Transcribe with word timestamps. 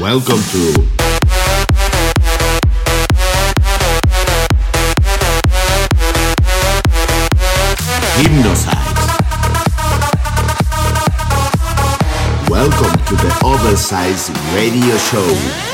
Welcome 0.00 0.42
to 0.52 0.74
Hypnosize. 8.16 8.74
Welcome 12.48 13.04
to 13.06 13.14
the 13.16 13.40
Oversize 13.44 14.30
Radio 14.54 14.96
Show. 14.98 15.73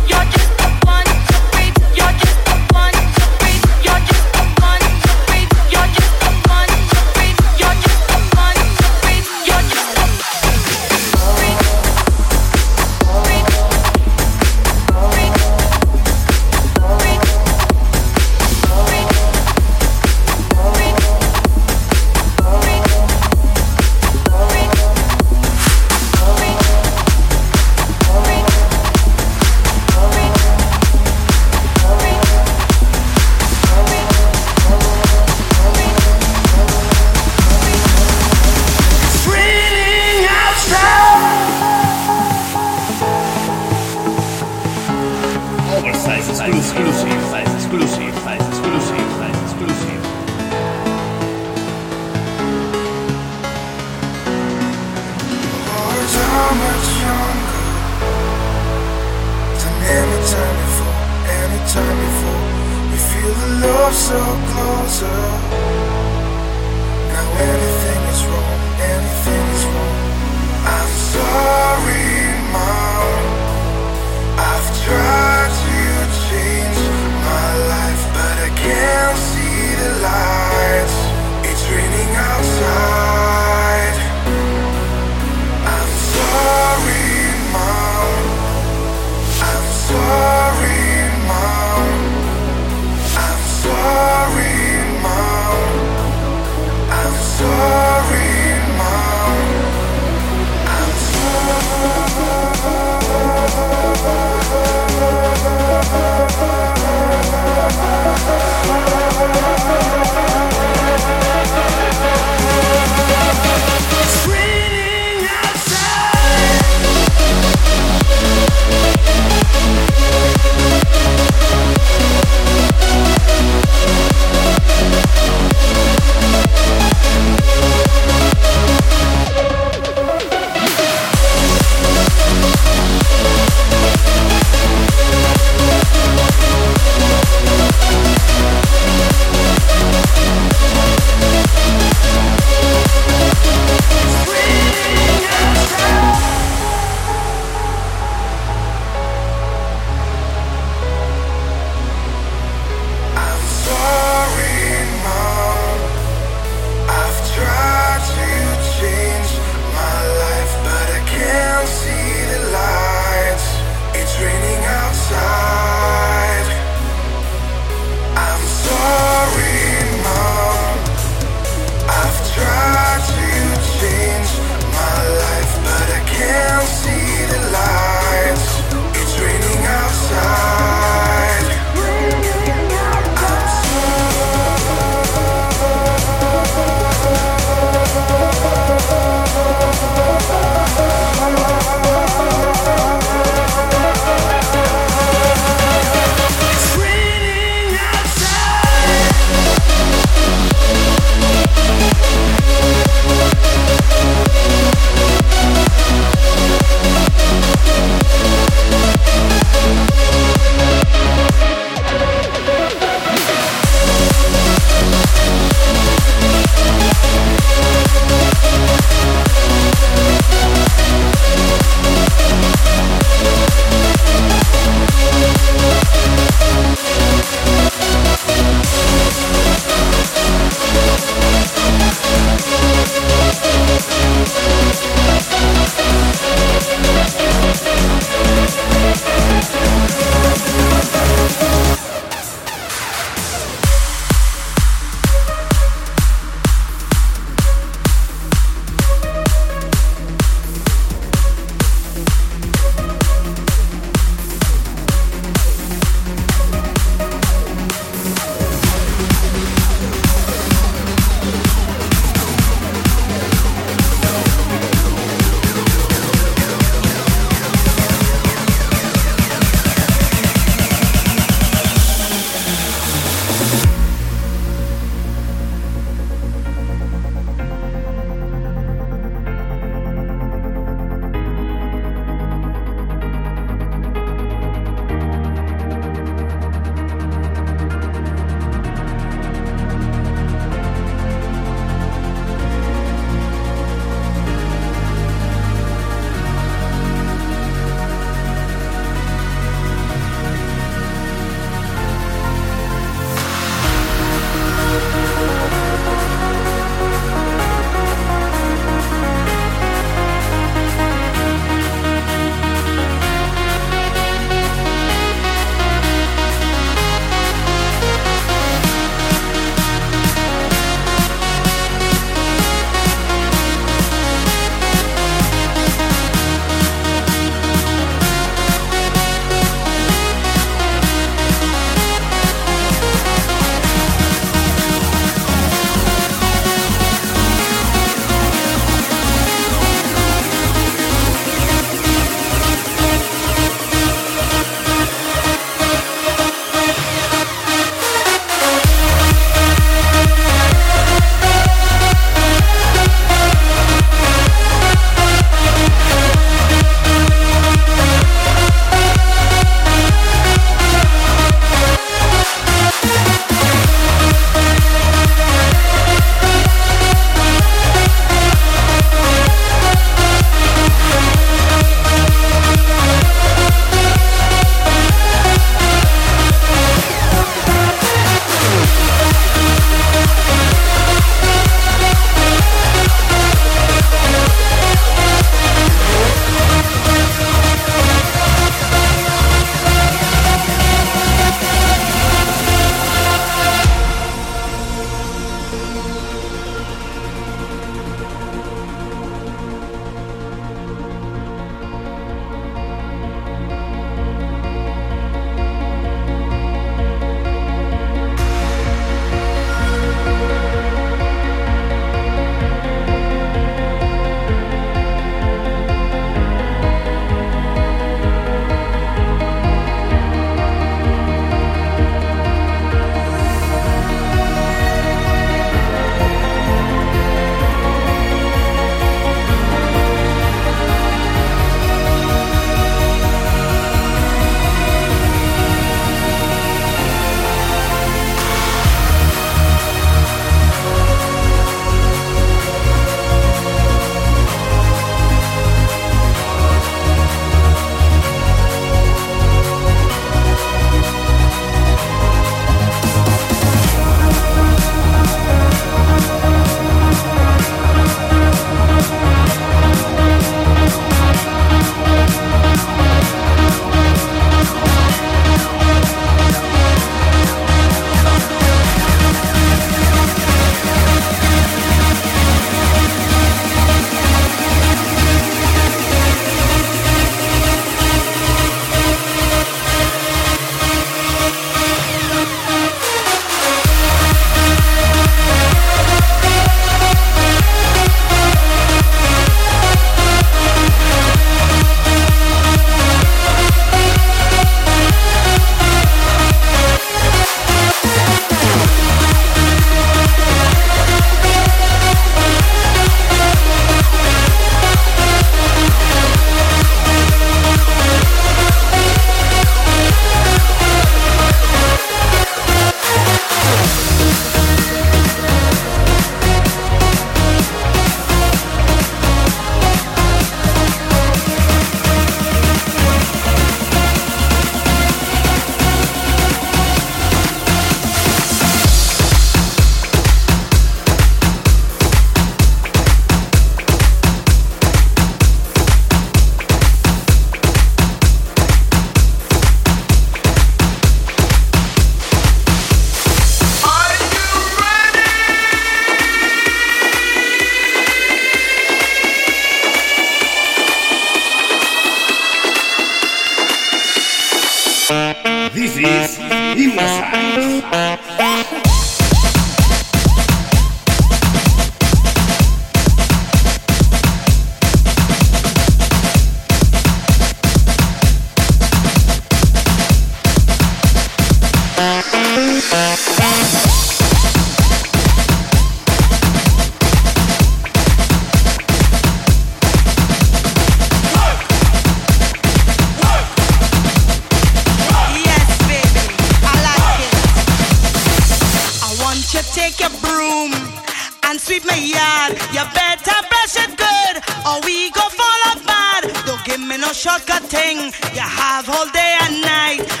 or 594.45 594.59
we 594.65 594.89
go 594.91 595.01
fall 595.01 595.41
apart. 595.53 596.03
Don't 596.25 596.43
give 596.45 596.59
me 596.59 596.77
no 596.77 596.91
shortcut 596.93 597.43
thing. 597.43 597.91
You 598.13 598.25
have 598.25 598.69
all 598.69 598.87
day 598.91 599.17
and 599.21 599.41
night. 599.41 600.00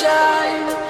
Shine, 0.00 0.87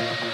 exclusive. 0.00 0.33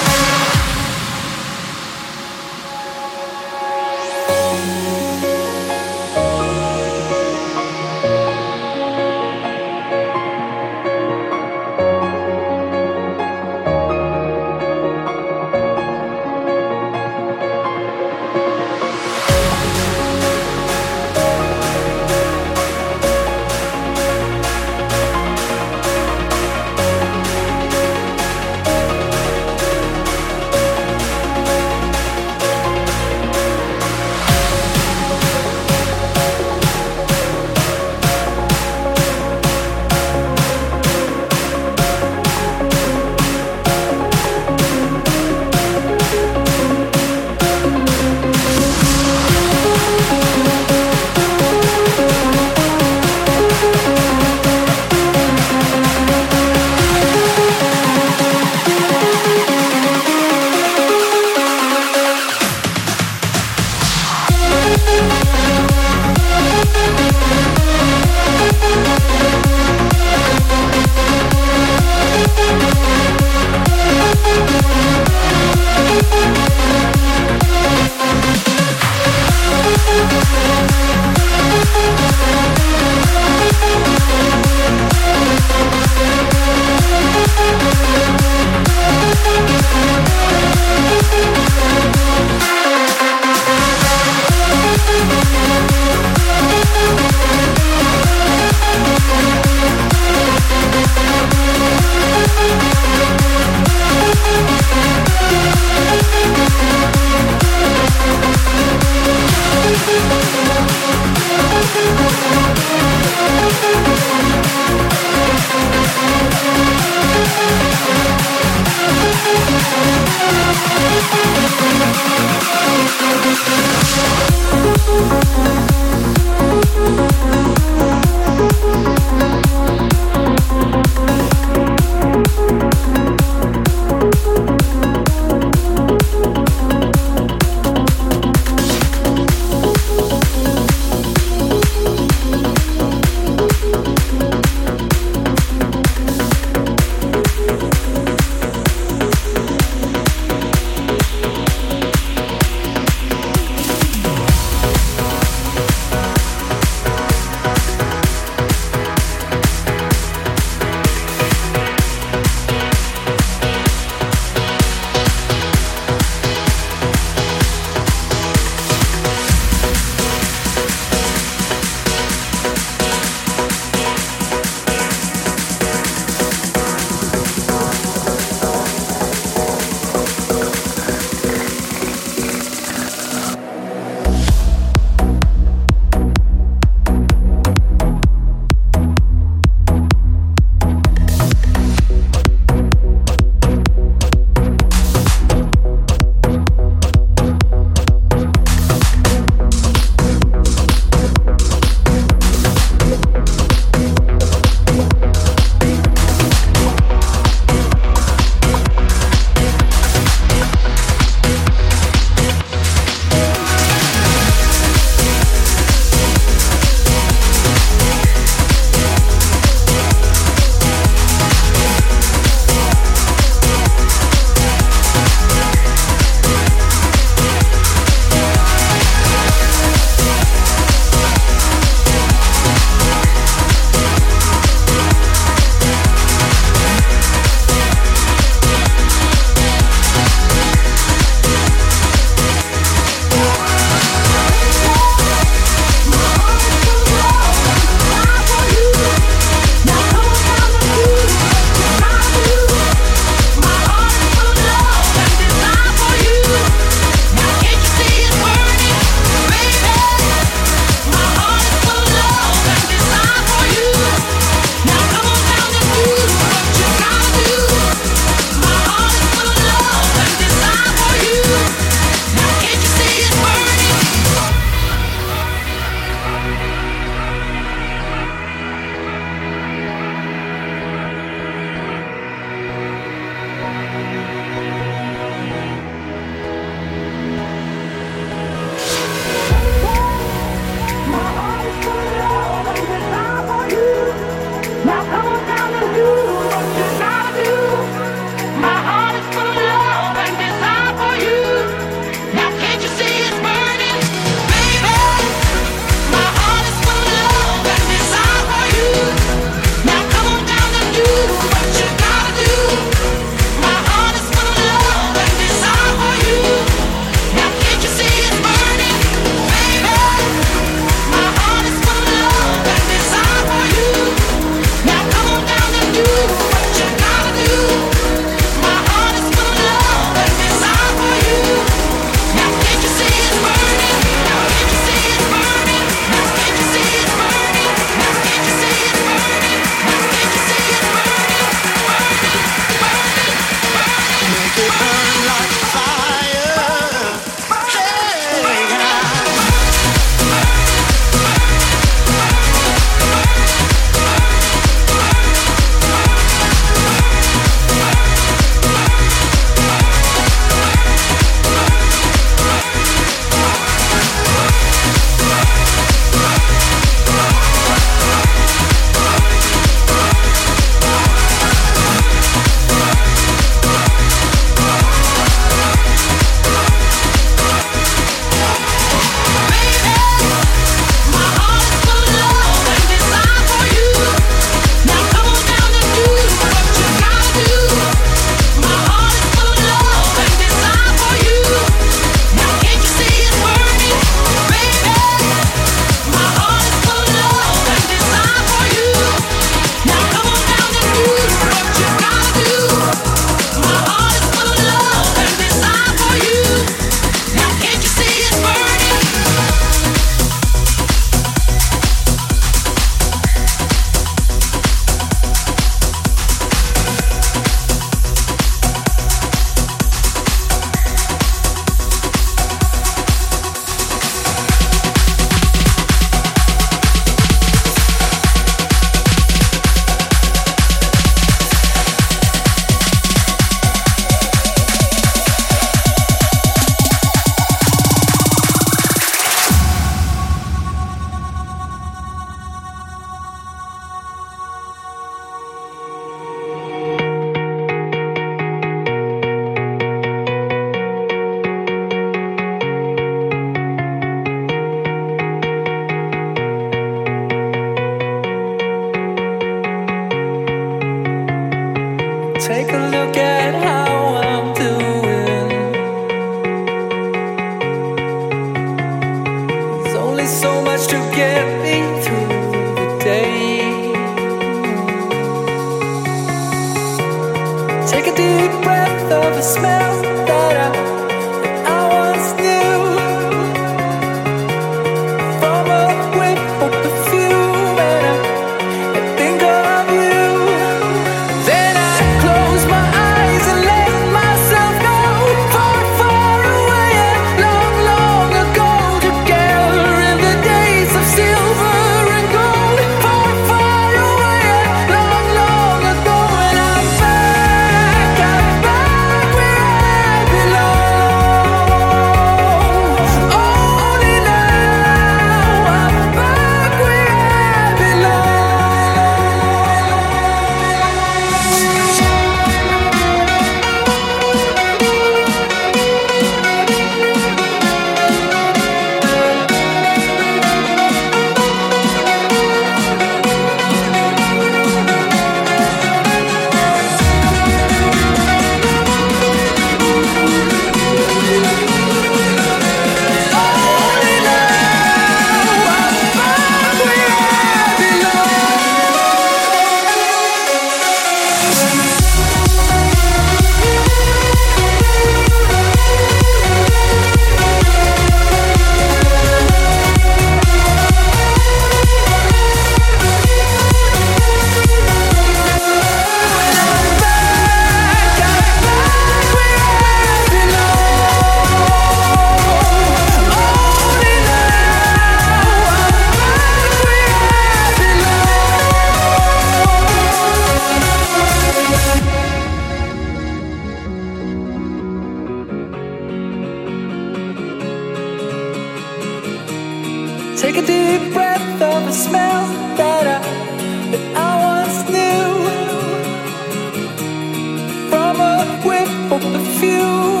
Whiff 598.43 598.91
of 598.91 599.01
perfume, 599.01 599.61
and 599.61 600.00